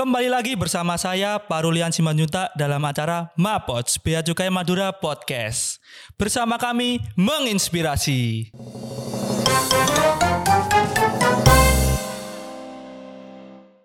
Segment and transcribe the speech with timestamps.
[0.00, 5.76] Kembali lagi bersama saya Parulian Simanjuta dalam acara Mapots Bea Cukai Madura Podcast.
[6.16, 8.48] Bersama kami menginspirasi.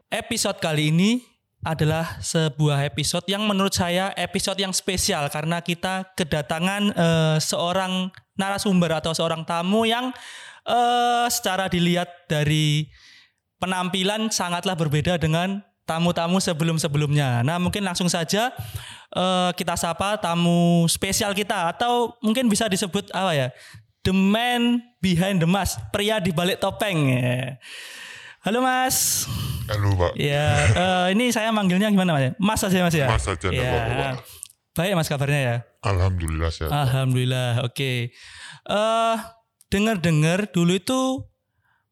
[0.08, 1.20] Episode kali ini
[1.68, 8.08] adalah sebuah episode yang menurut saya episode yang spesial karena kita kedatangan eh, seorang
[8.40, 10.16] narasumber atau seorang tamu yang
[10.64, 12.88] eh, secara dilihat dari
[13.60, 17.46] penampilan sangatlah berbeda dengan tamu-tamu sebelum-sebelumnya.
[17.46, 18.52] Nah, mungkin langsung saja
[19.14, 23.48] eh, kita sapa tamu spesial kita atau mungkin bisa disebut apa ya?
[24.06, 27.10] The man behind the mask, pria di balik topeng.
[28.46, 29.26] Halo Mas.
[29.66, 30.14] Halo Pak.
[30.14, 32.38] Ya, eh, ini saya manggilnya gimana Mas?
[32.38, 33.10] Mas aja Mas ya.
[33.10, 34.22] Mas aja, Ya.
[34.76, 35.56] Baik Mas kabarnya ya.
[35.82, 36.70] Alhamdulillah sehat.
[36.70, 36.84] Ah.
[36.86, 37.64] Alhamdulillah.
[37.64, 38.12] Oke.
[38.68, 39.18] Eh
[39.72, 41.02] dengar-dengar dulu itu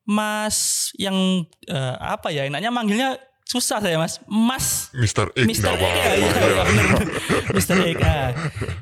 [0.03, 4.17] Mas yang eh, apa ya enaknya manggilnya susah saya Mas.
[4.25, 5.30] Mas Mr.
[5.31, 5.69] X Mr.
[5.69, 6.63] nggak X ya, ya.
[7.52, 7.75] Mr.
[7.85, 7.97] X.
[8.02, 8.30] ah.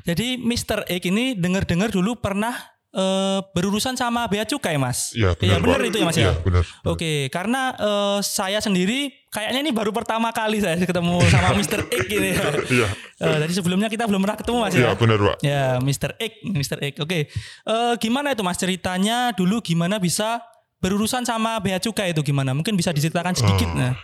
[0.02, 0.78] Jadi Mr.
[0.86, 2.54] X ini dengar-dengar dulu pernah
[2.88, 5.12] eh, berurusan sama bea cukai Mas.
[5.12, 5.60] Iya, benar.
[5.60, 5.88] benar Pak.
[5.88, 6.22] itu ya Mas ya.
[6.22, 6.64] Iya benar.
[6.84, 11.80] Oke, karena eh, saya sendiri kayaknya ini baru pertama kali saya ketemu sama Mr.
[11.84, 12.30] X ini.
[12.30, 12.48] ya.
[12.70, 12.88] Iya.
[13.18, 14.92] Eh, dari sebelumnya kita belum pernah ketemu Mas Iya ya.
[14.94, 15.36] benar Pak.
[15.40, 16.10] Ya, Mr.
[16.16, 16.78] X, Mr.
[16.82, 16.92] X.
[16.98, 17.28] Oke.
[17.28, 20.40] Eh, gimana itu Mas ceritanya dulu gimana bisa
[20.78, 22.52] berurusan sama bea cukai itu gimana?
[22.52, 23.76] Mungkin bisa diceritakan sedikit Oh.
[23.76, 23.94] nah.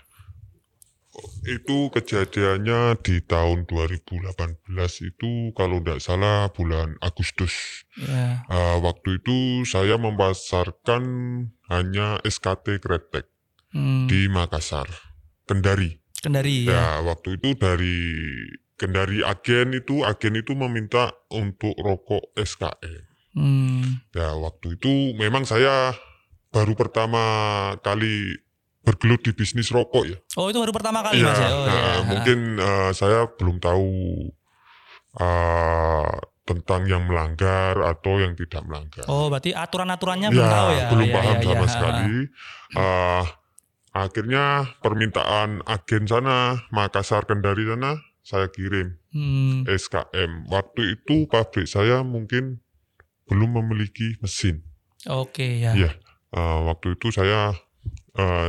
[1.45, 4.65] Itu kejadiannya di tahun 2018
[5.03, 7.85] itu kalau tidak salah bulan Agustus.
[7.97, 8.45] Ya.
[8.47, 11.03] Ah, waktu itu saya memasarkan
[11.69, 13.27] hanya SKT Kretek
[13.69, 14.89] Hmm, di Makassar,
[15.45, 16.01] Kendari.
[16.25, 16.73] Kendari ya.
[16.73, 18.01] Ya, waktu itu dari
[18.81, 23.05] Kendari agen itu agen itu meminta untuk rokok SKM.
[23.37, 25.93] Hmm, Ya waktu itu memang saya
[26.49, 27.21] baru pertama
[27.85, 28.41] kali
[28.89, 30.17] bergelut di bisnis rokok ya.
[30.41, 31.49] Oh, itu baru pertama kali Iya, Mas ya.
[31.53, 31.95] Oh, nah, iya.
[32.09, 33.89] mungkin eh, saya belum tahu
[35.21, 36.13] eh,
[36.49, 39.05] tentang yang melanggar atau yang tidak melanggar.
[39.05, 40.87] Oh, berarti aturan-aturannya belum tahu ya.
[40.89, 41.69] belum Iya, paham iya, sama iya.
[41.69, 42.11] sekali.
[42.73, 43.25] Eh,
[43.93, 44.45] akhirnya
[44.81, 50.49] permintaan agen sana, Makassar Kendari sana, saya kirim Hmm, SKM.
[50.49, 52.61] Waktu itu pabrik saya mungkin
[53.29, 54.65] belum memiliki mesin.
[55.05, 55.73] Oke ya.
[55.77, 55.93] Iya.
[56.33, 57.53] Eh, waktu itu saya
[58.17, 58.49] eh,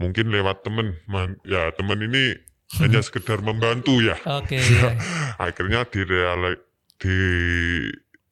[0.00, 2.34] mungkin lewat temen, Man- ya temen ini
[2.80, 4.16] hanya sekedar membantu ya.
[4.24, 4.96] Oke ya.
[5.36, 6.00] Akhirnya di
[7.00, 7.18] di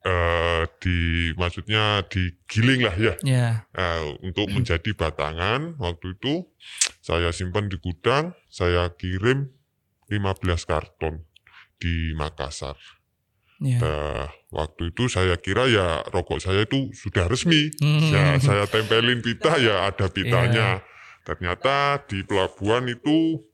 [0.08, 0.96] eh, di
[1.36, 3.48] maksudnya digiling lah ya Ya.
[3.76, 5.76] Eh, untuk menjadi batangan.
[5.76, 6.48] Waktu itu
[7.04, 9.52] saya simpan di gudang, saya kirim
[10.08, 11.28] 15 karton
[11.76, 12.80] di Makassar.
[13.58, 13.82] Ya.
[13.82, 17.74] Nah, waktu itu saya kira ya rokok saya itu sudah resmi.
[17.82, 18.08] Hmm.
[18.14, 20.80] Ya, saya tempelin pita ya ada pitanya.
[21.28, 21.76] Ternyata
[22.08, 23.44] di pelabuhan itu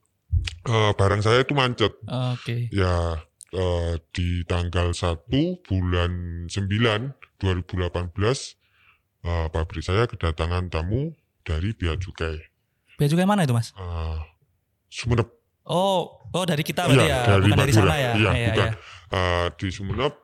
[0.63, 1.91] eh, barang saya itu macet.
[2.07, 2.71] Oke.
[2.71, 3.19] Ya
[3.51, 5.27] eh, di tanggal 1
[5.61, 6.13] bulan
[6.47, 6.55] 9
[7.43, 8.15] 2018
[9.25, 11.11] eh, pabrik saya kedatangan tamu
[11.43, 12.39] dari Bea Cukai.
[12.95, 13.75] Bea cukai mana itu, Mas?
[13.75, 14.19] Eh,
[14.87, 15.27] Sumenep.
[15.67, 17.83] Oh, oh dari kita berarti Iya, ya, dari bukan dari Madura.
[17.83, 18.13] sana ya.
[18.15, 18.69] Iya, Iya, bukan.
[18.71, 18.73] iya.
[19.11, 20.15] Eh, di Sumenep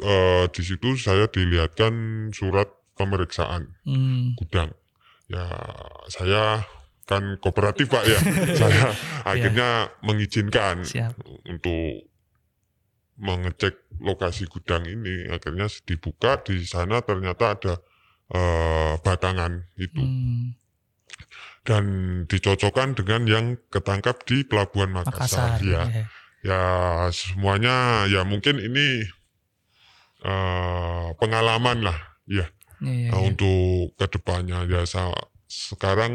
[0.00, 1.92] eh, di situ saya dilihatkan
[2.32, 4.32] surat pemeriksaan Hmm.
[4.34, 4.72] gudang.
[5.26, 5.44] Ya,
[6.08, 6.64] saya
[7.04, 8.18] kan kooperatif Pak ya.
[8.60, 8.92] saya
[9.22, 9.68] akhirnya
[10.00, 11.14] mengizinkan Siap.
[11.44, 12.08] untuk
[13.16, 15.28] mengecek lokasi gudang ini.
[15.28, 17.74] Akhirnya dibuka di sana ternyata ada
[18.26, 20.56] eh, batangan itu Hmm.
[21.64, 21.84] dan
[22.24, 25.56] dicocokkan dengan yang ketangkap di Pelabuhan Makassar.
[25.56, 25.60] Makassar.
[25.60, 25.82] ya.
[25.86, 26.04] iya.
[26.44, 26.60] ya
[27.08, 29.04] semuanya ya mungkin ini
[30.22, 32.48] eh, pengalaman lah ya
[32.82, 33.28] Iya, iya, Nah, iya.
[33.30, 35.14] untuk ke depannya ya sa-
[35.54, 36.12] sekarang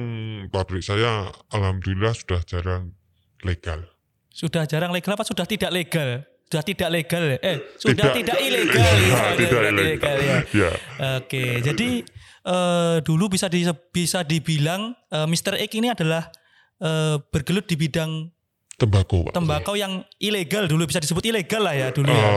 [0.51, 2.91] pabrik saya alhamdulillah sudah jarang
[3.41, 3.87] legal
[4.29, 6.23] Sudah jarang legal apa sudah tidak legal?
[6.47, 7.37] Sudah tidak legal ya?
[7.43, 8.39] Eh, sudah tidak, Tidak.
[8.41, 8.93] ilegal.
[8.97, 9.21] Ya, ya.
[9.35, 10.17] tidak ilegal.
[10.17, 10.37] ya.
[10.49, 10.71] ya
[11.21, 11.89] Oke, jadi
[12.45, 15.59] eh, dulu bisa di, bisa dibilang eh, Mr.
[15.59, 16.29] X ini adalah
[16.79, 18.31] eh, bergelut di bidang
[18.79, 19.35] tembakau Pak.
[19.35, 22.29] tembakau yang ilegal dulu bisa disebut ilegal lah ya dulu ya.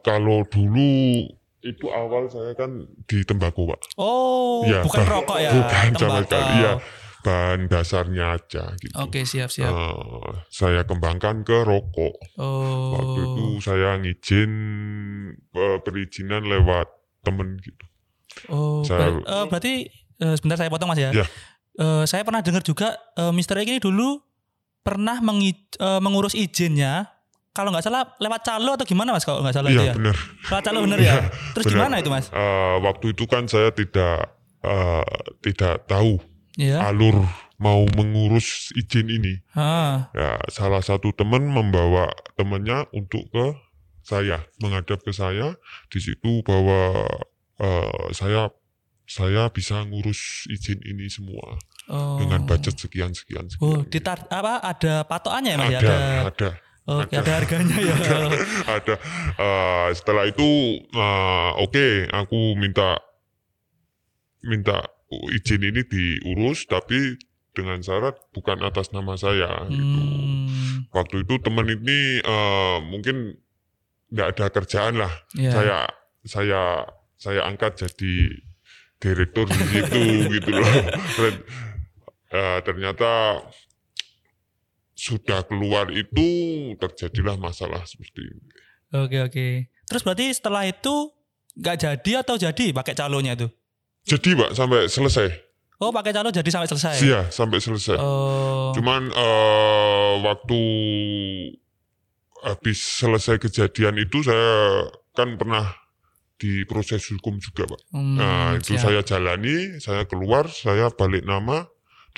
[0.00, 1.28] Kalau dulu
[1.60, 2.70] itu awal saya kan
[3.04, 6.22] di tembakau pak Oh, Ya, bukan bah- rokok ya, bukan sama tembakau.
[6.24, 6.72] sekali ya
[7.18, 9.68] bahan dasarnya aja gitu Oke, siap siap.
[9.68, 12.94] Eh, saya kembangkan ke rokok oh.
[12.94, 14.52] Waktu itu saya ngizin
[15.34, 16.86] eh, perizinan lewat
[17.20, 17.84] temen gitu.
[18.46, 19.74] Oh, Saya- ber- eh, berarti
[20.16, 21.10] eh, sebentar saya potong Mas ya.
[21.12, 21.26] Ya.
[21.74, 23.58] Eh, saya pernah dengar juga eh, Mr.
[23.58, 24.22] X ini dulu
[24.80, 25.68] pernah mengi-
[25.98, 27.17] mengurus izinnya
[27.58, 29.94] kalau nggak salah lewat calo atau gimana Mas kalau nggak salah itu Iya ya.
[29.98, 30.16] benar.
[30.46, 31.06] Lewat calo bener ya.
[31.10, 31.18] Iya,
[31.58, 31.74] Terus bener.
[31.74, 32.26] gimana itu Mas?
[32.30, 34.16] Eh, waktu itu kan saya tidak
[34.62, 35.04] eh,
[35.42, 36.22] tidak tahu
[36.54, 36.78] Iya.
[36.86, 37.26] alur
[37.58, 39.42] mau mengurus izin ini.
[39.58, 42.06] Ah, Ya, salah satu teman membawa
[42.38, 43.58] temannya untuk ke
[44.00, 45.58] saya, menghadap ke saya.
[45.90, 47.02] Di situ bahwa
[47.58, 48.54] eh, saya
[49.08, 51.56] saya bisa ngurus izin ini semua
[51.88, 52.20] oh.
[52.20, 53.64] dengan budget sekian sekian sekian.
[53.64, 55.70] Oh, ditar apa ada patokannya ya Mas?
[55.72, 55.78] ya?
[55.80, 56.48] ada, Ada, ada,
[56.88, 57.20] Oke, ada.
[57.20, 57.96] ada harganya ya.
[58.80, 58.94] ada.
[59.36, 60.48] Eh, setelah itu,
[60.88, 62.96] eh, oke, aku minta
[64.40, 64.88] minta
[65.36, 67.20] izin ini diurus, tapi
[67.52, 69.68] dengan syarat bukan atas nama saya.
[69.68, 70.00] Gitu.
[70.00, 73.36] Hmm, Waktu itu teman ini eh, mungkin
[74.08, 75.12] nggak ada kerjaan lah.
[75.36, 75.52] ya.
[75.52, 75.78] Saya
[76.24, 76.62] saya
[77.20, 78.32] saya angkat jadi
[78.96, 80.02] direktur di situ
[80.40, 80.72] gitu loh.
[82.28, 83.40] Eh, ternyata
[84.98, 86.26] sudah keluar itu
[86.74, 88.42] terjadilah masalah seperti ini.
[88.90, 89.46] Oke oke.
[89.86, 91.14] Terus berarti setelah itu
[91.54, 93.46] nggak jadi atau jadi pakai calonnya itu?
[94.04, 95.28] Jadi pak sampai selesai,
[95.78, 96.94] Oh pakai calon jadi sampai selesai.
[96.98, 97.94] iya sampai selesai.
[97.94, 98.74] Oh.
[98.74, 100.60] Cuman eh, waktu
[102.42, 105.66] habis selesai kejadian itu saya kan pernah
[106.38, 107.80] di proses hukum juga pak.
[107.90, 108.90] Hmm, Nah itu siap.
[108.90, 111.66] saya jalani, saya keluar, saya balik nama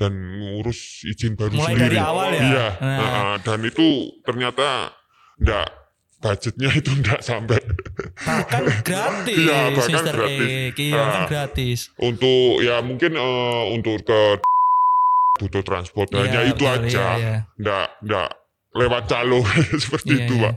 [0.00, 1.85] dan ngurus izin baru Mulai sendiri.
[1.87, 2.41] dari awal ya?
[2.41, 2.67] Iya.
[2.75, 2.97] Nah.
[2.97, 3.87] nah, dan itu
[4.23, 4.97] ternyata
[5.37, 5.69] enggak
[6.19, 7.61] budgetnya itu enggak sampai
[8.19, 10.14] bahkan gratis, Iya, bahkan Mr.
[10.14, 10.49] gratis.
[10.49, 10.76] Ek.
[10.79, 11.26] Iya, kan Ah.
[11.26, 11.79] gratis.
[11.99, 14.20] untuk ya mungkin eh, untuk ke
[15.38, 16.88] butuh transport hanya Iya, itu betul, aja.
[16.88, 17.37] iya, iya.
[17.56, 18.29] Enggak enggak
[18.73, 19.41] lewat calo
[19.82, 20.44] seperti Iya, itu, iya.
[20.46, 20.55] Pak.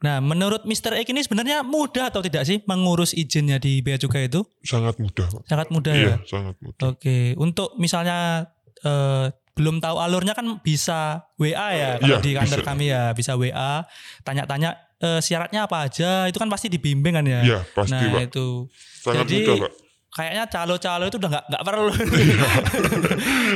[0.00, 0.96] Nah, menurut Mr.
[0.96, 4.40] Ek ini sebenarnya mudah atau tidak sih mengurus izinnya di Bea Cukai itu?
[4.60, 5.28] Sangat mudah.
[5.44, 6.16] Sangat mudah Iya, ya.
[6.24, 6.80] sangat mudah.
[6.88, 8.48] Oke, untuk misalnya
[8.80, 12.66] eh, belum tahu alurnya kan bisa WA ya kalau Iya, di kantor bisa.
[12.66, 13.84] kami ya bisa WA,
[14.20, 17.40] tanya-tanya eh, syaratnya apa aja, itu kan pasti dibimbing kan ya.
[17.44, 18.22] Iya, pasti, nah Pak.
[18.26, 19.72] itu Sangat jadi- mudah, Pak.
[20.10, 21.92] kayaknya calo-calo itu udah nggak nggak perlu.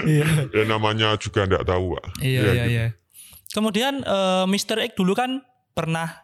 [0.04, 0.24] Iya.
[0.50, 2.04] Ya namanya juga enggak tahu, Pak.
[2.20, 2.68] Iya Ya, iya gitu.
[2.70, 2.86] iya.
[3.50, 4.76] Kemudian eh, Mr.
[4.82, 5.40] X dulu kan
[5.72, 6.23] pernah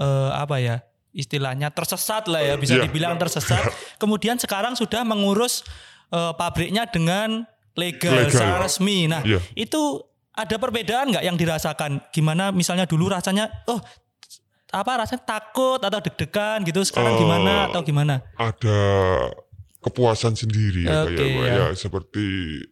[0.00, 0.76] eh, apa ya
[1.10, 2.86] istilahnya tersesat lah ya bisa Iya.
[2.86, 3.68] dibilang tersesat.
[3.98, 5.62] Kemudian sekarang sudah mengurus
[6.08, 7.44] eh, pabriknya dengan
[7.76, 8.30] legal, Legal.
[8.32, 9.06] secara resmi.
[9.06, 9.38] Nah Iya.
[9.54, 10.02] itu
[10.32, 12.00] ada perbedaan nggak yang dirasakan?
[12.10, 13.78] Gimana misalnya dulu rasanya oh
[14.70, 17.20] apa rasanya takut atau deg-degan gitu sekarang Oh.
[17.20, 18.22] gimana atau gimana?
[18.34, 18.78] ada
[19.80, 21.42] kepuasan sendiri ya Oke, kayak Pak.
[21.42, 21.54] ya.
[21.56, 22.26] ya seperti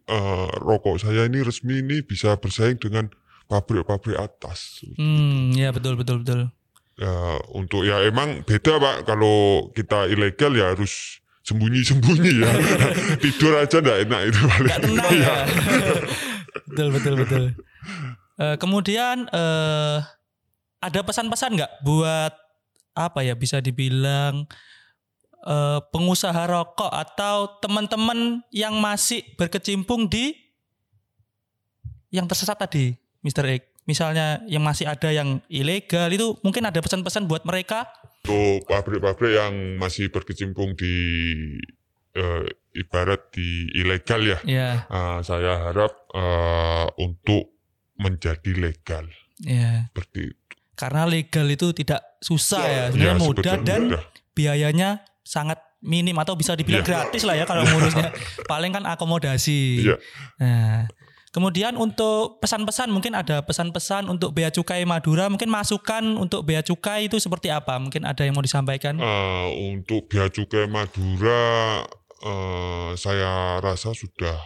[0.07, 3.09] eh, rokok saya ini resmi ini bisa bersaing dengan
[3.47, 6.53] pabrik-pabrik atas Hmm ya betul betul betul.
[6.99, 12.51] Ya untuk ya emang beda pak kalau kita ilegal ya harus sembunyi-sembunyi ya
[13.23, 15.35] tidur aja nggak enak itu paling Gak tenang ya.
[16.67, 17.43] betul betul betul.
[18.39, 19.97] Eh, kemudian eh
[20.79, 22.33] ada pesan-pesan nggak buat
[22.95, 24.43] apa ya bisa dibilang
[25.47, 30.35] eh, pengusaha rokok atau teman-teman yang masih berkecimpung di
[32.09, 33.45] yang tersesat tadi, Mr.
[33.45, 33.68] X.
[33.89, 37.89] Misalnya yang masih ada yang ilegal itu mungkin ada pesan-pesan buat mereka.
[38.21, 40.93] untuk pabrik-pabrik yang masih berkecimpung di
[42.11, 42.45] eh,
[42.75, 47.49] ibarat di ilegal ya Ya, ah, saya harap eh, untuk
[47.95, 49.07] menjadi legal
[49.39, 49.87] ya.
[49.87, 50.37] seperti itu.
[50.75, 54.03] Karena legal itu tidak susah ya, Ya, sebenarnya mudah sebetulnya dan mudah.
[54.31, 54.89] biayanya
[55.21, 56.89] sangat minim atau bisa dibilang Iya.
[56.89, 58.11] gratis lah ya kalau ngurusnya.
[58.51, 59.61] Paling kan akomodasi.
[59.81, 59.95] Iya.
[60.37, 60.87] Nah,
[61.29, 67.05] kemudian untuk pesan-pesan mungkin ada pesan-pesan untuk bea cukai Madura, mungkin masukan untuk bea cukai
[67.05, 67.77] itu seperti apa?
[67.77, 68.97] Mungkin ada yang mau disampaikan?
[68.97, 71.83] Eh, untuk bea cukai Madura
[72.19, 74.37] eh, saya rasa sudah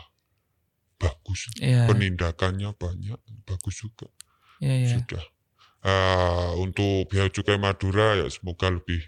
[0.95, 1.89] bagus Iya.
[1.89, 4.07] penindakannya banyak bagus juga
[4.63, 4.89] Iya, iya.
[4.95, 5.23] sudah
[5.83, 9.03] Eh, untuk bea cukai Madura ya semoga lebih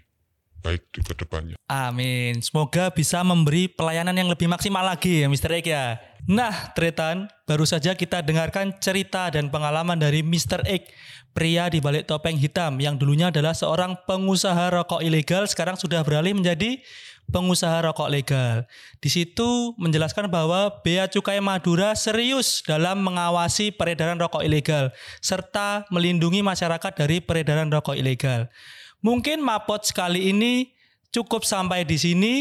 [0.60, 2.36] baik di ke depannya Amin.
[2.44, 5.56] Semoga bisa memberi pelayanan yang lebih maksimal lagi ya Mr.
[5.56, 5.96] X ya.
[6.26, 10.66] Nah, Tretan, baru saja kita dengarkan cerita dan pengalaman dari Mr.
[10.66, 10.90] X,
[11.30, 16.34] pria di balik topeng hitam yang dulunya adalah seorang pengusaha rokok ilegal, sekarang sudah beralih
[16.34, 16.82] menjadi
[17.30, 18.66] pengusaha rokok legal.
[18.98, 24.90] Di situ menjelaskan bahwa Bea Cukai Madura serius dalam mengawasi peredaran rokok ilegal
[25.22, 28.50] serta melindungi masyarakat dari peredaran rokok ilegal.
[28.98, 30.74] Mungkin mapot sekali ini
[31.14, 32.34] cukup sampai di sini.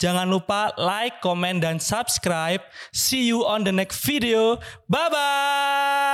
[0.00, 2.60] Jangan lupa like, comment, dan subscribe.
[2.92, 4.58] See you on the next video.
[4.88, 6.12] Bye-bye.